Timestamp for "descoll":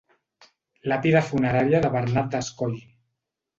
2.39-2.77